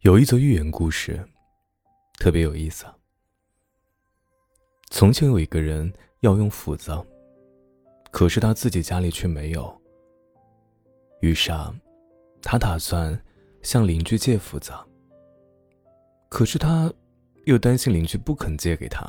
[0.00, 1.22] 有一则寓言故事，
[2.18, 2.86] 特别有意思。
[4.88, 6.90] 从前有一个人要用斧子，
[8.10, 9.78] 可是他自己家里却没有。
[11.20, 11.70] 于是啊，
[12.40, 13.22] 他打算
[13.60, 14.72] 向邻居借斧子。
[16.30, 16.90] 可是他
[17.44, 19.06] 又担心邻居不肯借给他。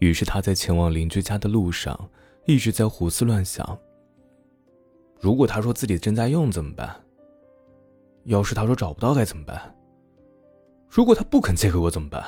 [0.00, 1.98] 于是他在前往邻居家的路上，
[2.44, 3.78] 一直在胡思乱想。
[5.20, 7.02] 如果他说自己正在用怎么办？
[8.24, 9.74] 要是他说找不到该怎么办？
[10.88, 12.24] 如果他不肯借给我怎么办？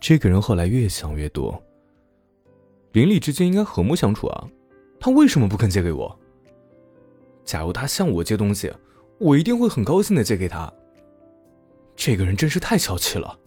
[0.00, 1.60] 这个人后来越想越多。
[2.92, 4.48] 邻里之间应该和睦相处啊，
[4.98, 6.18] 他为什么不肯借给我？
[7.44, 8.72] 假如他向我借东西，
[9.18, 10.72] 我一定会很高兴的借给他。
[11.94, 13.38] 这个人真是太小气了。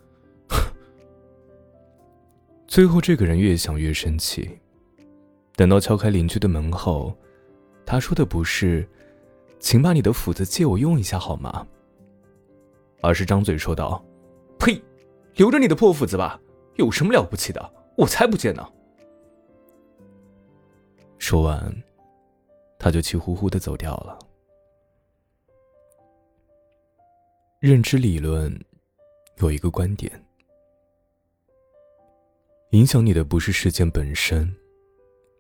[2.68, 4.60] 最后，这个人越想越生气。
[5.56, 7.16] 等到敲开邻居的门后，
[7.86, 8.88] 他说的不是。
[9.64, 11.66] 请把你的斧子借我用一下好吗？
[13.02, 14.04] 而是张嘴说道
[14.60, 14.80] ：“呸，
[15.36, 16.38] 留着你的破斧子吧，
[16.76, 17.74] 有什么了不起的？
[17.98, 18.70] 我才不借呢！”
[21.18, 21.74] 说完，
[22.78, 24.20] 他就气呼呼的走掉了。
[27.62, 28.54] 认知理论
[29.38, 30.12] 有一个观点：
[32.72, 34.54] 影响你的不是事件本身，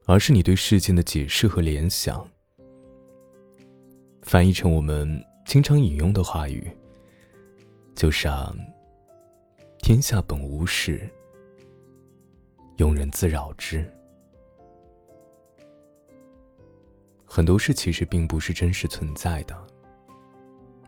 [0.05, 2.25] 而是你对事件的解释和联想。
[4.23, 6.71] 翻译成我们经常引用的话语，
[7.93, 8.55] 就是啊，
[9.79, 11.07] 天下本无事，
[12.77, 13.85] 庸人自扰之。
[17.25, 19.55] 很多事其实并不是真实存在的，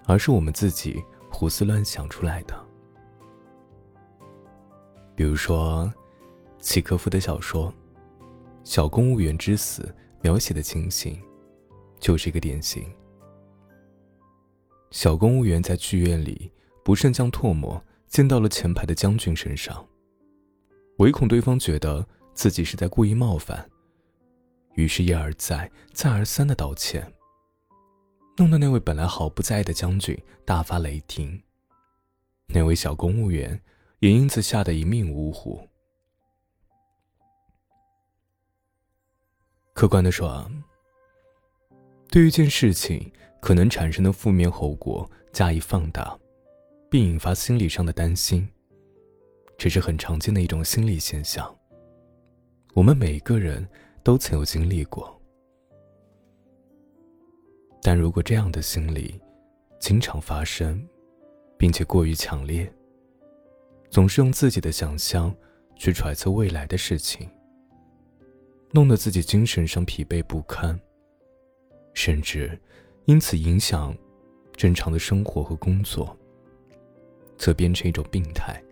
[0.06, 2.58] 而是我们自己胡思乱想出来的。
[5.14, 5.94] 比如说，
[6.60, 7.72] 契诃夫的小说
[8.64, 9.84] 《小公务员之死》
[10.22, 11.22] 描写的情形，
[12.00, 12.86] 就是一个典型。
[14.92, 16.52] 小公务员在剧院里
[16.84, 19.86] 不慎将唾沫溅到了前排的将军身上，
[20.98, 23.70] 唯恐对方觉得自己是在故意冒犯，
[24.76, 27.14] 于是一而再、再而三的道歉，
[28.38, 31.42] 弄得那位本来毫不在意的将军大发雷霆，
[32.48, 33.62] 那位小公务员
[34.00, 35.68] 也因此吓得一命呜呼。
[39.74, 40.50] 客观的说，
[42.10, 43.12] 对一件事情。
[43.42, 46.18] 可能产生的负面后果加以放大，
[46.90, 48.50] 并引发心理上的担心，
[49.56, 51.56] 这是很常见的一种心理现象。
[52.74, 53.64] 我们每个人
[54.02, 55.22] 都曾有经历过，
[57.84, 59.22] 但如果这样的心理
[59.80, 60.84] 经常发生，
[61.56, 62.68] 并且过于强烈，
[63.92, 65.32] 总是用自己的想象
[65.76, 67.30] 去揣测未来的事情，
[68.72, 70.80] 弄得自己精神上疲惫不堪，
[71.96, 72.56] 甚至。
[73.06, 73.96] 因此，影响
[74.56, 76.16] 正常的生活和工作，
[77.38, 78.64] 则变成一种病态，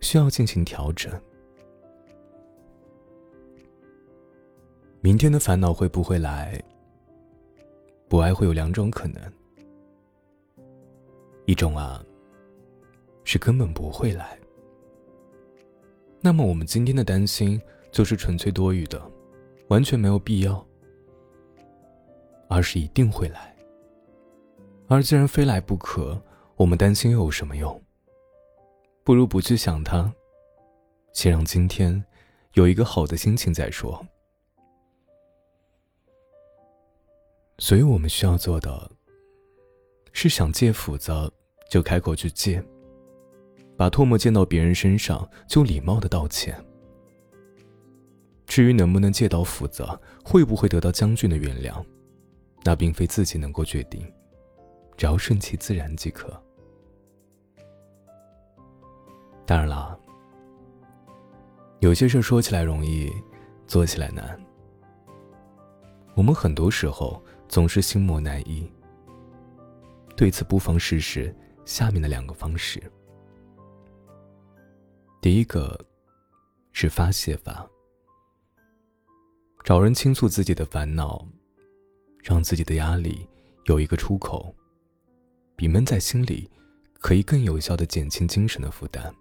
[0.00, 1.12] 需要进行调整。
[5.00, 6.62] 明天的烦恼会不会来？
[8.08, 9.20] 不爱会有两种可能：
[11.44, 12.02] 一种啊，
[13.24, 14.38] 是根本不会来。
[16.20, 17.60] 那么，我们今天的担心
[17.90, 19.02] 就是纯粹多余的，
[19.68, 20.64] 完全没有必要；
[22.52, 23.56] 而是一定会来。
[24.88, 26.22] 而既然非来不可，
[26.54, 27.82] 我们担心又有什么用？
[29.02, 30.12] 不如不去想它，
[31.14, 32.04] 先让今天
[32.52, 34.06] 有一个好的心情再说。
[37.58, 38.90] 所以我们需要做的，
[40.12, 41.10] 是想借斧子
[41.70, 42.62] 就开口去借，
[43.78, 46.62] 把唾沫溅到别人身上就礼貌的道歉。
[48.46, 49.86] 至于能不能借到斧子，
[50.22, 51.82] 会不会得到将军的原谅，
[52.64, 54.10] 那并非自己能够决定。
[54.96, 56.40] 只要顺其自然即可。
[59.44, 59.98] 当然了，
[61.80, 63.10] 有些事说起来容易，
[63.66, 64.38] 做起来难。
[66.14, 68.70] 我们很多时候总是心魔难移。
[70.16, 72.80] 对此，不妨试试下面的两个方式。
[75.20, 75.76] 第一个
[76.72, 77.68] 是发泄法，
[79.64, 81.26] 找人倾诉自己的烦恼，
[82.22, 83.28] 让自己的压力
[83.64, 84.54] 有一个出口。
[85.54, 86.50] 比闷在心里，
[86.94, 89.14] 可以更有效的减轻精神的负担。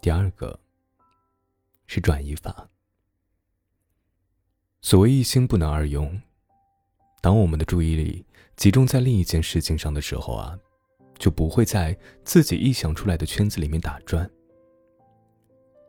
[0.00, 0.58] 第二个
[1.86, 2.68] 是转移法。
[4.82, 6.20] 所谓一心不能二用，
[7.22, 8.26] 当我们的注意力
[8.56, 10.58] 集中在另一件事情上的时候啊，
[11.18, 14.30] 就不会在自己臆想出来的圈子里面打转，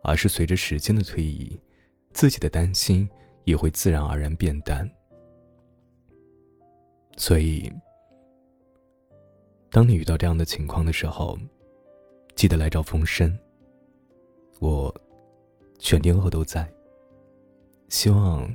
[0.03, 1.59] 而是随着时间的推移，
[2.13, 3.09] 自己的担心
[3.45, 4.87] 也会自然而然变淡。
[7.17, 7.71] 所以。
[9.71, 11.37] 当你遇到这样的情况的时候，
[12.33, 13.37] 记得来找风声。
[14.59, 14.93] 我
[15.79, 16.65] 全天候都在。
[17.89, 18.49] 希望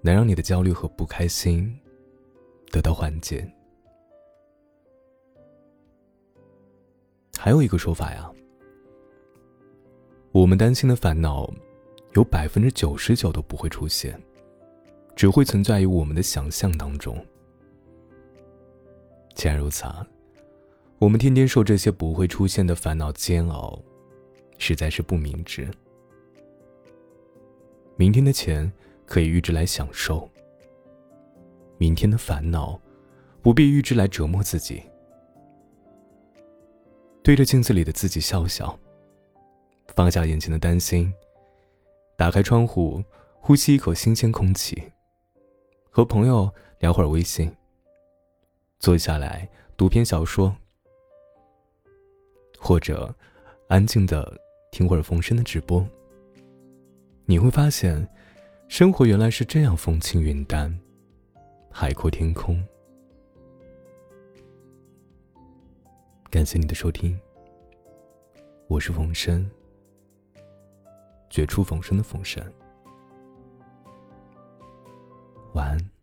[0.00, 1.78] 能让你的焦虑和不开心
[2.70, 3.46] 得到缓解。
[7.38, 8.32] 还有一个说法呀，
[10.32, 11.46] 我们担心的烦恼，
[12.14, 14.20] 有百分之九十九都不会出现，
[15.14, 17.16] 只会存在于我们的想象当中。
[19.34, 19.84] 既然如此，
[20.98, 23.80] 我们天天受这些不会出现的烦恼煎熬，
[24.58, 25.70] 实在是不明智。
[27.96, 28.70] 明天的钱
[29.06, 30.28] 可以预支来享受，
[31.78, 32.78] 明天的烦恼
[33.40, 34.82] 不必预支来折磨自己。
[37.22, 38.78] 对着镜子里的自己笑笑，
[39.94, 41.12] 放下眼前的担心，
[42.20, 43.02] 打开窗户，
[43.40, 44.92] 呼吸一口新鲜空气，
[45.88, 47.50] 和朋友聊会儿微信。
[48.78, 50.54] 坐下来读篇小说，
[52.58, 53.14] 或者
[53.68, 54.38] 安静的
[54.70, 55.82] 听会儿风声的直播，
[57.24, 58.06] 你会发现，
[58.68, 60.78] 生活原来是这样风轻云淡，
[61.70, 62.62] 海阔天空。
[66.28, 67.18] 感谢你的收听，
[68.68, 69.50] 我是冯生，
[71.30, 72.44] 绝处逢生的冯生，
[75.54, 75.99] 晚安。